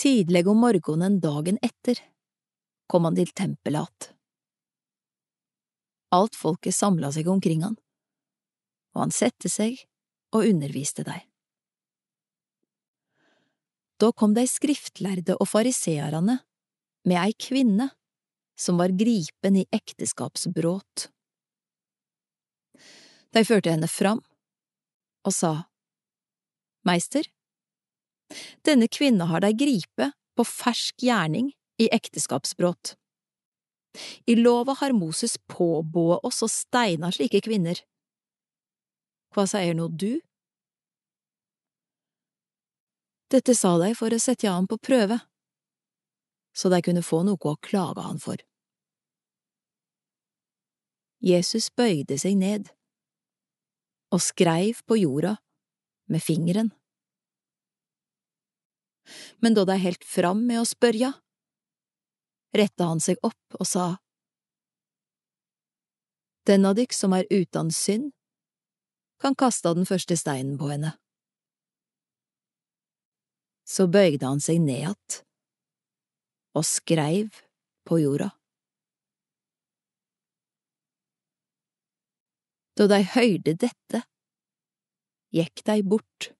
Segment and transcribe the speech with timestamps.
[0.00, 1.98] Tidleg om morgenen dagen etter
[2.88, 4.12] kom han til tempelet att.
[6.10, 7.76] Alt folket samla seg omkring han,
[8.96, 9.76] og han sette seg
[10.32, 11.18] og underviste dei.
[14.00, 16.38] Da kom de skriftlærde og fariseerne
[17.04, 17.90] med ei kvinne
[18.56, 21.10] som var gripen i ekteskapsbråt.
[23.36, 24.24] De førte henne fram
[25.28, 25.52] og sa,
[26.88, 27.28] Meister,
[28.66, 32.94] denne kvinna har dei gripe på fersk gjerning i ekteskapsbråt.
[34.26, 37.80] I lova har Moses påbåe oss å steina slike kvinner.
[39.34, 40.20] Hva sier nå du?
[43.30, 45.20] Dette sa de for å sette han på prøve,
[46.54, 48.40] så de kunne få noe å klage han for.
[51.22, 52.70] Jesus bøyde seg ned
[54.10, 55.36] og skreiv på jorda
[56.10, 56.72] med fingeren.
[59.40, 61.12] Men da det er helt fram med å spørja,
[62.56, 63.88] retta han seg opp og sa,
[66.48, 68.14] Den av dykk som er utan synd,
[69.20, 70.94] kan kaste den første steinen på henne.
[73.68, 75.20] Så bøygde han seg ned att
[76.56, 77.42] og skreiv
[77.86, 78.30] på jorda.
[82.78, 84.02] Da de høyrde dette,
[85.36, 86.30] gikk de bort,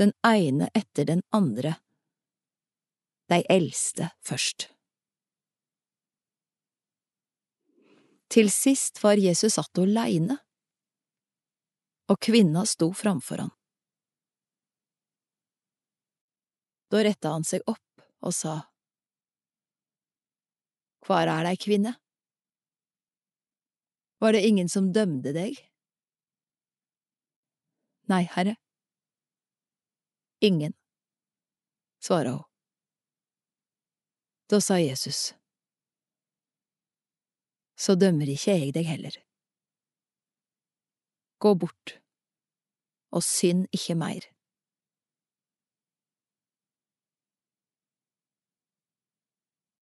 [0.00, 1.74] den ene etter den andre,
[3.28, 4.70] de eldste først.
[8.30, 10.38] Til sist var Jesus satt aleine,
[12.10, 13.52] og kvinna sto framfor han.
[16.90, 18.56] Da retta han seg opp og sa,
[21.00, 21.94] Kvar er dei, kvinne?
[24.20, 25.56] Var det ingen som dømde deg?
[28.12, 28.58] Nei, herre.
[30.42, 30.72] Ingen,
[32.02, 32.44] svara hun.
[34.50, 35.34] Da sa Jesus,
[37.76, 39.14] Så dømmer ikke jeg deg heller.
[41.40, 41.94] Gå bort,
[43.12, 44.26] og synd ikke mer.